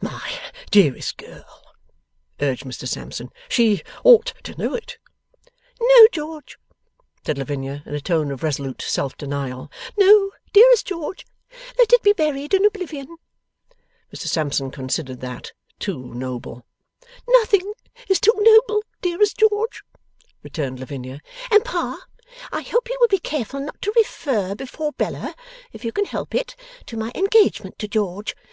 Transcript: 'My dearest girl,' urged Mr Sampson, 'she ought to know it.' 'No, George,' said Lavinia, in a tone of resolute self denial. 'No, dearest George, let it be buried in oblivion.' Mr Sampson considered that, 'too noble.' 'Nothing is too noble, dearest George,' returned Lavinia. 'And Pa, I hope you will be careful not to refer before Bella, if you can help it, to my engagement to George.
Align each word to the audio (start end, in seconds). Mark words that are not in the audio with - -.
'My 0.00 0.30
dearest 0.70 1.16
girl,' 1.16 1.74
urged 2.40 2.62
Mr 2.62 2.86
Sampson, 2.86 3.30
'she 3.48 3.82
ought 4.04 4.34
to 4.44 4.54
know 4.56 4.72
it.' 4.72 4.98
'No, 5.80 6.06
George,' 6.12 6.58
said 7.26 7.36
Lavinia, 7.36 7.82
in 7.84 7.96
a 7.96 8.00
tone 8.00 8.30
of 8.30 8.44
resolute 8.44 8.82
self 8.82 9.16
denial. 9.18 9.68
'No, 9.98 10.30
dearest 10.52 10.86
George, 10.86 11.26
let 11.76 11.92
it 11.92 12.04
be 12.04 12.12
buried 12.12 12.54
in 12.54 12.64
oblivion.' 12.64 13.16
Mr 14.14 14.28
Sampson 14.28 14.70
considered 14.70 15.18
that, 15.22 15.50
'too 15.80 16.04
noble.' 16.14 16.64
'Nothing 17.28 17.72
is 18.08 18.20
too 18.20 18.34
noble, 18.38 18.84
dearest 19.02 19.38
George,' 19.38 19.82
returned 20.44 20.78
Lavinia. 20.78 21.20
'And 21.50 21.64
Pa, 21.64 22.06
I 22.52 22.62
hope 22.62 22.88
you 22.88 22.96
will 23.00 23.08
be 23.08 23.18
careful 23.18 23.58
not 23.58 23.82
to 23.82 23.92
refer 23.96 24.54
before 24.54 24.92
Bella, 24.92 25.34
if 25.72 25.84
you 25.84 25.90
can 25.90 26.04
help 26.04 26.32
it, 26.32 26.54
to 26.86 26.96
my 26.96 27.10
engagement 27.16 27.76
to 27.80 27.88
George. 27.88 28.36